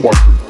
wife. 0.00 0.47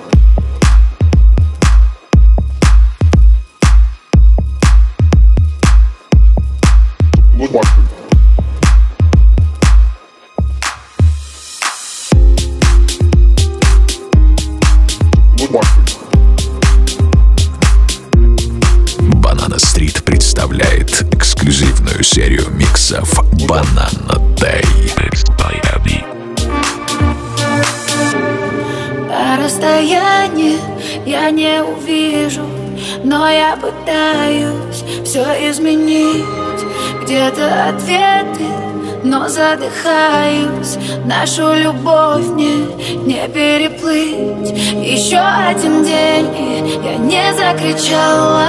Нашу 41.08 41.54
любовь 41.54 42.26
мне 42.26 42.66
не 43.06 43.26
переплыть. 43.28 44.50
Еще 44.84 45.16
один 45.16 45.82
день, 45.82 46.28
и 46.36 46.78
я 46.84 46.96
не 46.98 47.32
закричала 47.32 48.44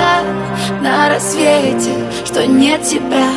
На 0.82 1.08
рассвете, 1.08 1.94
что 2.26 2.46
нет 2.46 2.84
тебя. 2.84 3.30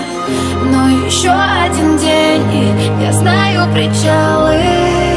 Но 0.64 1.06
еще 1.06 1.30
один 1.30 1.98
день, 1.98 2.42
и 2.52 3.04
я 3.04 3.12
знаю 3.12 3.72
причалы 3.72 5.11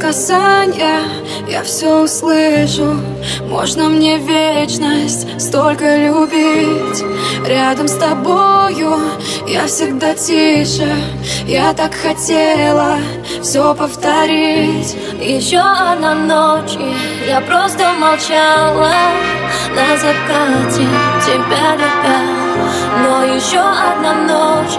касания 0.00 1.02
Я 1.48 1.62
все 1.62 2.02
услышу. 2.02 2.96
Можно 3.48 3.88
мне 3.88 4.18
вечность 4.18 5.26
Столько 5.40 5.96
любить? 5.96 7.04
Рядом 7.46 7.86
с 7.88 7.94
тобою 7.94 8.98
Я 9.50 9.66
всегда 9.66 10.14
тише 10.14 10.94
Я 11.44 11.72
так 11.72 11.92
хотела 11.92 12.98
Все 13.42 13.74
повторить. 13.74 14.96
Еще 15.20 15.58
одна 15.58 16.14
ночь 16.14 16.78
Я 17.26 17.40
просто 17.40 17.92
молчала 17.94 18.92
На 19.74 19.96
закате. 19.96 20.86
Тебя 21.26 21.74
любя 21.74 22.20
Но 23.02 23.24
еще 23.24 23.58
одна 23.58 24.14
ночь 24.14 24.78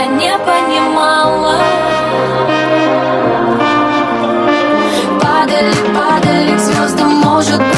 Я 0.00 0.06
не 0.06 0.36
понимала. 0.38 1.54
Падали, 5.22 5.72
падали 5.94 6.56
к 6.56 6.58
звездам 6.58 7.14
Может 7.18 7.58
быть, 7.58 7.77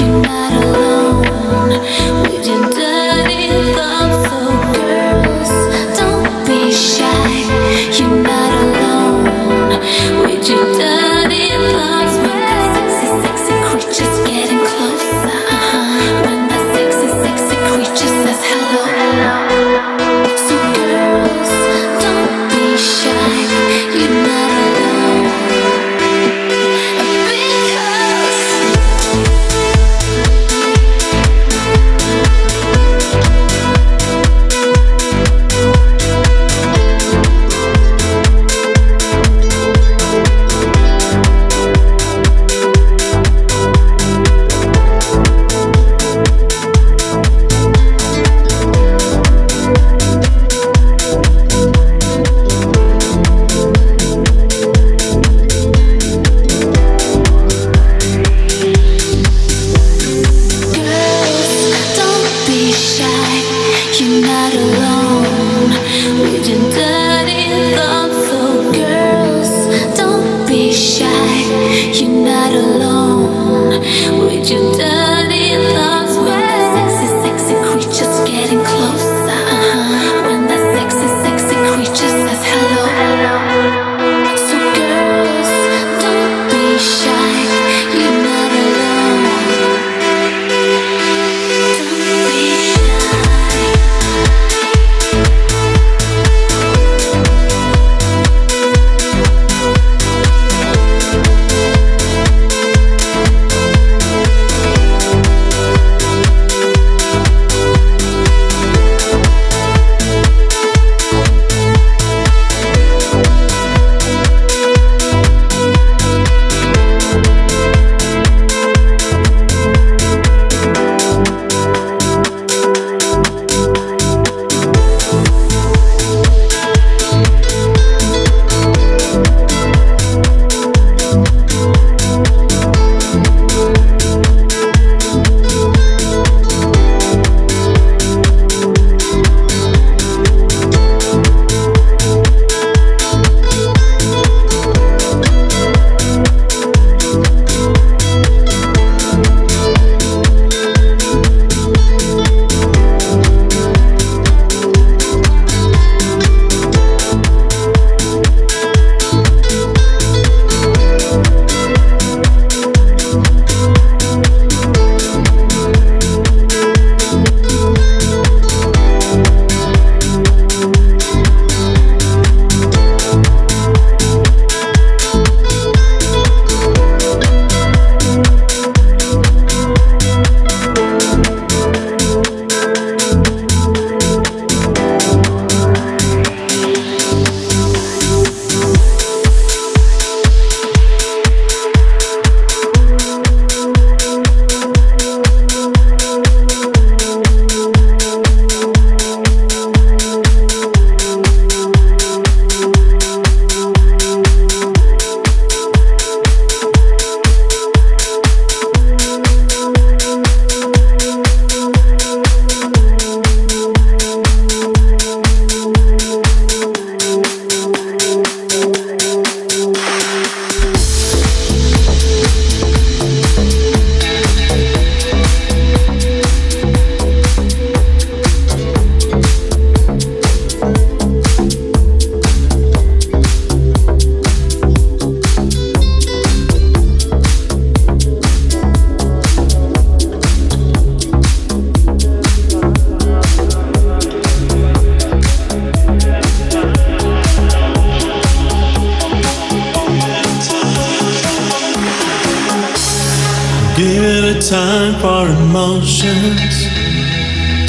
you 0.00 0.06
not 0.20 0.52
alone. 0.52 0.77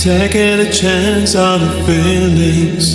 Taking 0.10 0.60
a 0.60 0.72
chance 0.72 1.36
on 1.36 1.60
the 1.60 1.70
feelings. 1.86 2.88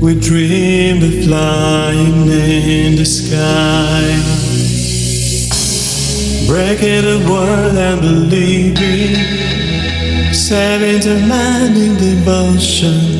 We 0.00 0.14
dreamed 0.20 1.02
of 1.02 1.24
flying 1.24 2.28
in 2.28 2.94
the 2.94 3.04
sky, 3.04 4.04
breaking 6.46 7.02
the 7.02 7.28
world 7.28 7.76
and 7.76 8.00
believing, 8.00 9.16
saving 10.32 11.00
the 11.00 11.26
man 11.26 11.76
in 11.76 11.96
devotion. 11.96 13.13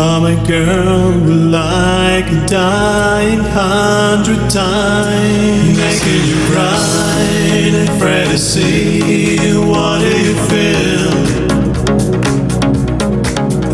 Oh, 0.00 0.20
my 0.20 0.36
girl, 0.46 1.10
like 1.50 2.30
a 2.30 2.46
dying 2.46 3.40
hundred 3.40 4.48
times, 4.48 5.76
making 5.76 6.24
you 6.24 6.36
cry 6.52 7.26
and 7.50 7.88
afraid 7.88 8.28
to 8.28 8.38
see. 8.38 9.58
What 9.58 9.98
do 9.98 10.06
you 10.06 10.34
feel? 10.46 11.10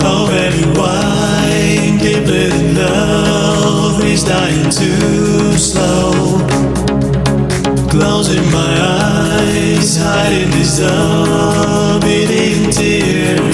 Oh, 0.01 0.27
baby, 0.31 0.64
why 0.79 1.99
deeply 2.01 2.47
in 2.47 2.75
love 2.75 4.03
is 4.03 4.25
dying 4.25 4.70
too 4.70 5.53
slow. 5.59 6.41
Closing 7.91 8.51
my 8.51 8.81
eyes, 8.81 9.99
hiding 9.99 10.51
this 10.53 10.81
unbeating 10.81 12.72
tear. 12.72 13.14
get 13.37 13.53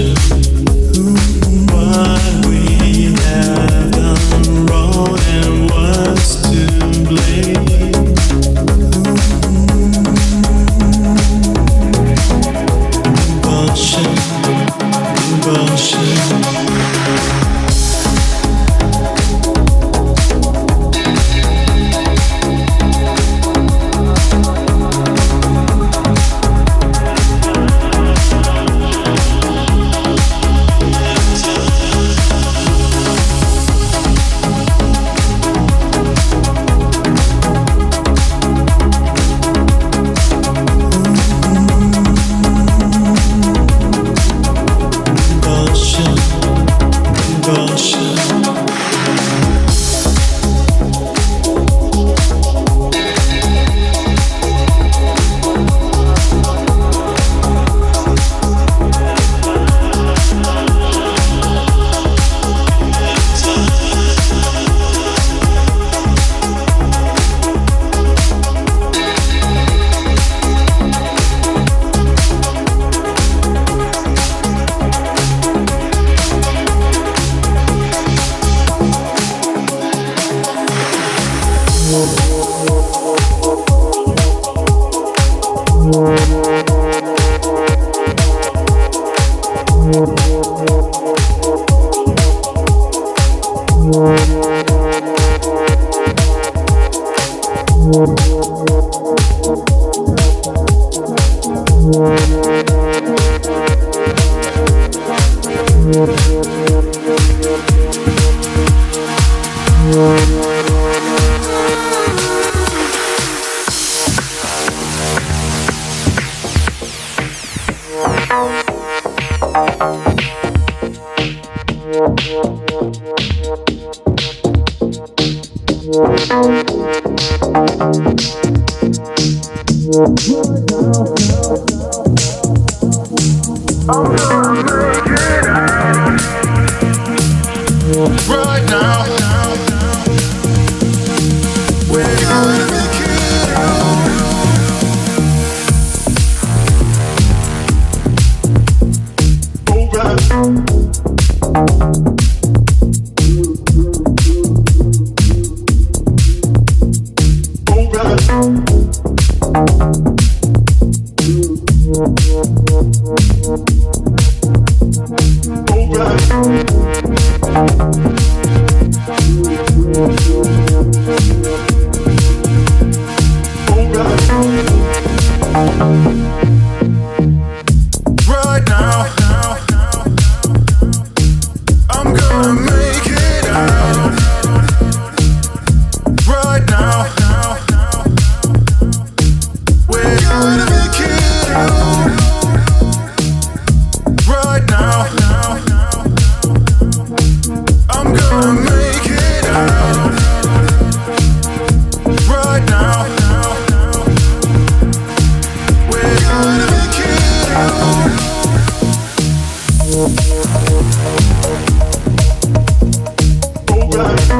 Thank. 101.91 102.20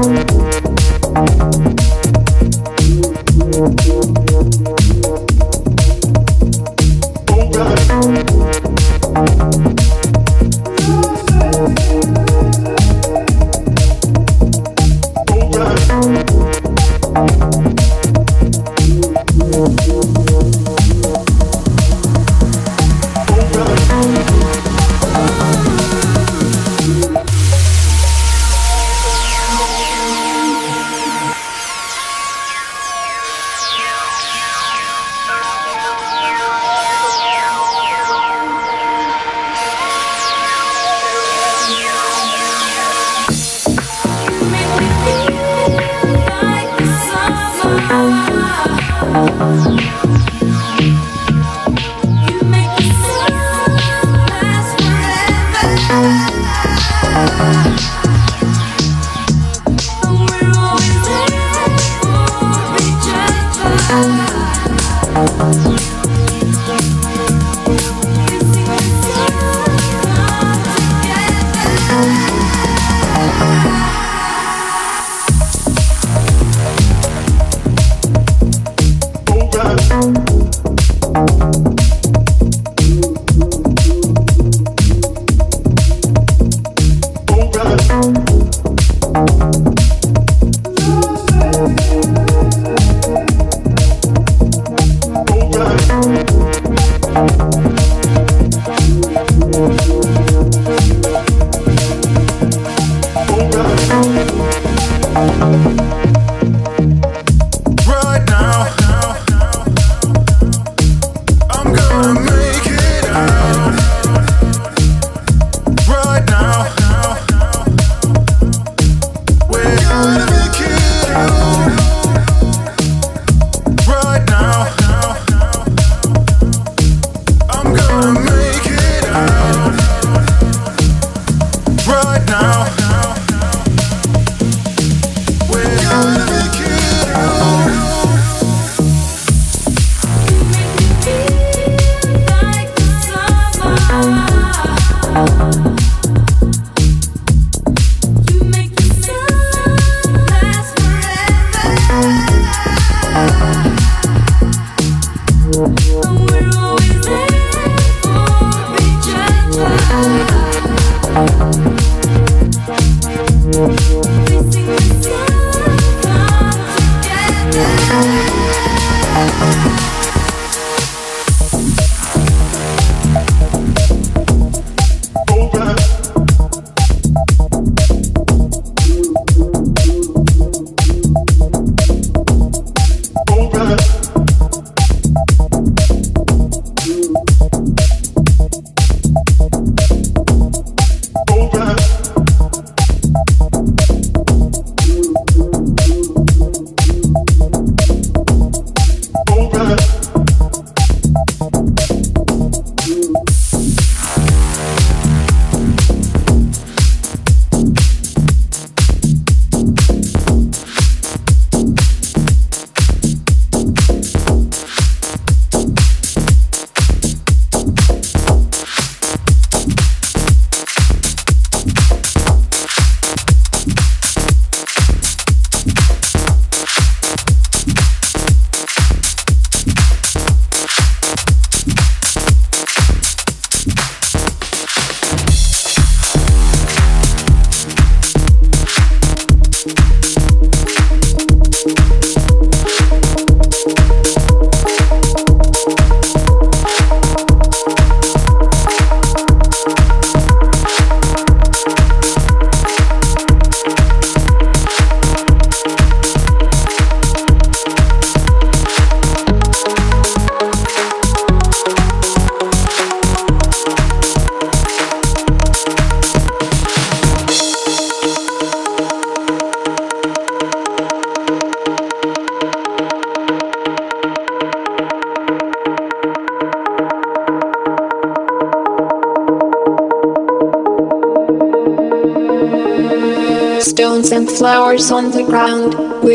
you. 0.04 0.41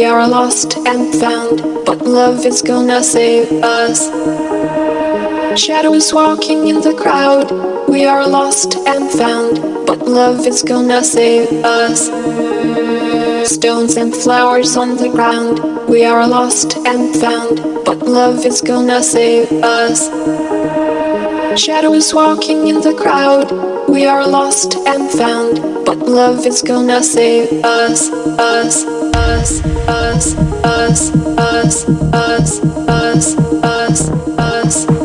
Are 0.07 0.29
lost 0.29 0.77
and 0.79 1.15
found, 1.15 1.63
but 1.85 2.03
love 2.03 2.45
is 2.47 2.63
gonna 2.63 3.03
save 3.03 3.51
us. 3.63 4.11
Shadows 5.59 6.13
walking 6.13 6.69
in 6.69 6.81
the 6.81 6.95
crowd. 6.95 7.51
We 7.89 8.05
are 8.05 8.27
lost 8.27 8.77
and 8.87 9.11
found, 9.11 9.87
but 9.87 10.07
love 10.07 10.47
is 10.47 10.63
gonna 10.63 11.03
save 11.03 11.51
us. 11.65 12.07
Stones 13.51 13.97
and 13.97 14.15
flowers 14.15 14.77
on 14.77 14.97
the 14.97 15.09
ground. 15.09 15.61
We 15.89 16.05
are 16.05 16.27
lost 16.27 16.77
and 16.79 17.15
found, 17.17 17.63
but 17.85 17.99
love 18.03 18.45
is 18.45 18.61
gonna 18.61 19.03
save 19.03 19.51
us. 19.63 20.09
Shadows 21.59 22.13
walking 22.13 22.69
in 22.69 22.81
the 22.81 22.95
crowd. 22.95 23.51
We 23.89 24.05
are 24.05 24.27
lost 24.27 24.77
and 24.77 25.11
found, 25.11 25.85
but 25.87 25.99
love 25.99 26.45
is 26.47 26.61
gonna 26.63 27.03
save 27.03 27.65
us, 27.65 28.11
us, 28.11 28.39
us, 28.39 28.85
us, 28.85 28.96
us, 29.27 29.61
us, 29.89 30.35
us, 30.65 31.11
us, 31.39 32.61
us, 32.89 33.37
us, 33.65 34.09
us, 34.39 34.96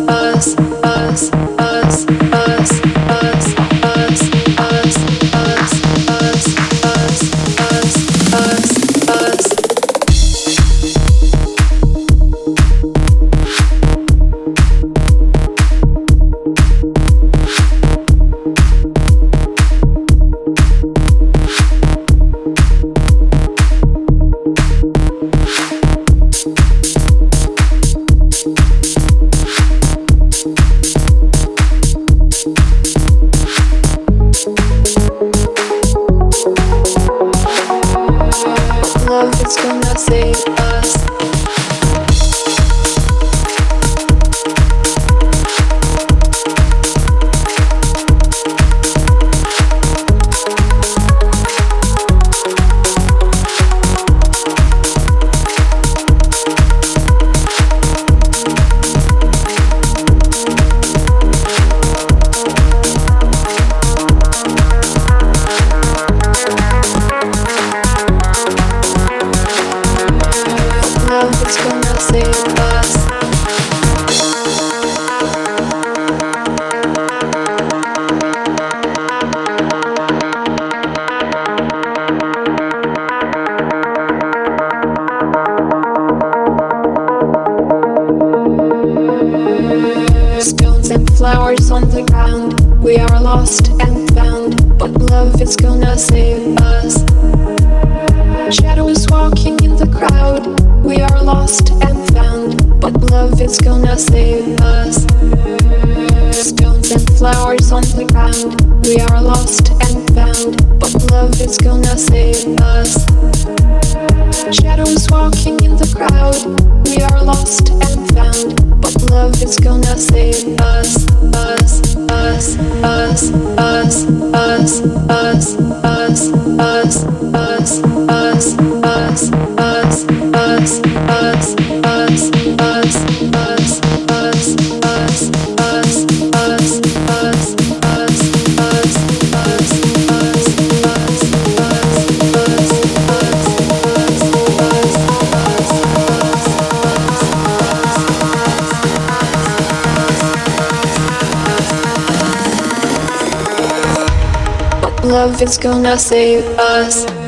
love 155.52 155.60
gonna 155.60 155.98
save 155.98 156.46
us. 156.60 157.21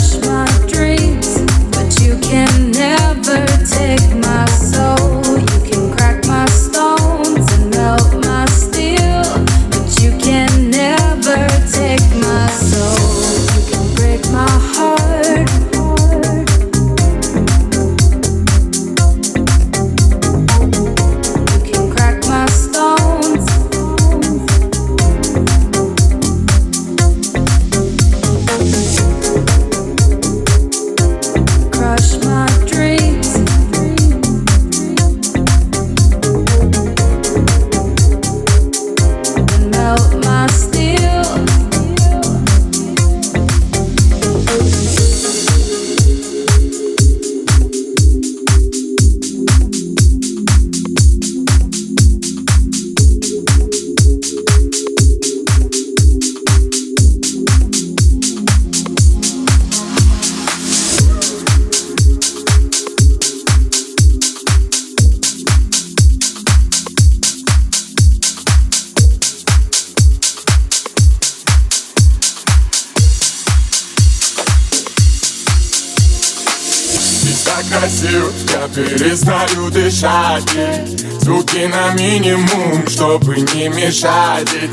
smile. 0.00 0.39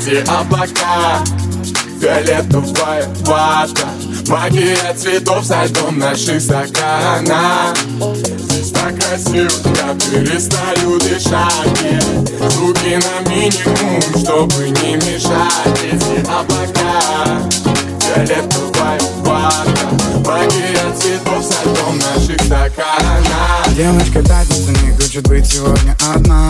Эти 0.08 0.28
облака. 0.28 1.22
Фиолетовая 2.00 3.08
вата 3.26 3.88
Магия 4.28 4.94
цветов 4.96 5.44
со 5.44 5.64
льдом 5.64 5.98
наших 5.98 6.40
стаканах 6.40 7.76
Здесь 8.38 8.70
так 8.70 8.94
красиво, 8.94 9.50
я 9.74 9.94
перестаю 9.94 10.98
дышать 11.00 12.12
Звуки 12.52 13.00
на 13.02 13.28
минимум, 13.28 14.00
чтобы 14.16 14.68
не 14.80 14.94
мешать. 14.94 15.80
Эти 15.82 16.20
облака. 16.30 17.42
Фиолетовая 18.00 19.00
вата 19.22 19.88
Магия 20.24 20.94
цветов 20.96 21.44
со 21.44 21.68
льдом 21.68 21.98
наших 21.98 22.40
стаканах 22.42 23.74
Девочка 23.74 24.22
пятница 24.22 24.70
не 24.84 24.96
хочет 24.96 25.26
быть 25.26 25.46
сегодня 25.46 25.96
одна 26.14 26.48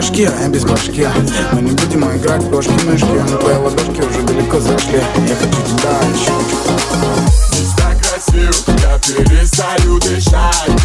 Ложки, 0.00 0.22
а 0.22 0.42
я 0.42 0.48
без 0.48 0.64
башки. 0.64 1.06
Мы 1.52 1.60
не 1.60 1.72
будем 1.72 2.02
играть 2.16 2.42
в 2.42 2.50
кошки-мышки 2.50 3.22
Но 3.30 3.36
твои 3.36 3.56
ладошки 3.56 4.00
уже 4.00 4.22
далеко 4.22 4.58
зашли. 4.58 4.98
Я 5.28 5.36
хочу 5.36 5.60
тебя 5.68 5.90
еще 6.14 6.32
Здесь 7.52 7.74
так 7.76 7.98
красиво, 7.98 8.78
я 8.80 8.98
перестаю 8.98 9.98
дышать 9.98 10.79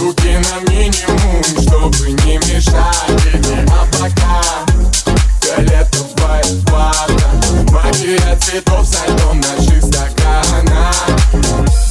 Руки 0.00 0.38
на 0.38 0.70
минимум, 0.70 1.42
чтобы 1.60 2.10
не 2.24 2.38
мешали 2.38 3.66
А 3.68 3.86
пока 3.98 4.40
до 5.56 5.98
в 5.98 6.14
бывает 6.14 7.70
Магия 7.70 8.36
цветов 8.36 8.86
за 8.86 9.12
льдом 9.12 9.40
наших 9.40 9.82
стаканах 9.82 10.94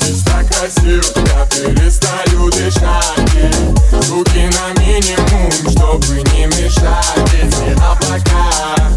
Здесь 0.02 0.24
так 0.24 0.48
красиво, 0.48 1.04
я 1.16 1.46
перестаю 1.46 2.50
дышать 2.50 4.10
Руки 4.10 4.50
на 4.56 4.82
минимум, 4.82 5.52
чтобы 5.70 6.22
не 6.34 6.46
мешать 6.48 7.76
А 7.82 7.96
пока 7.96 8.89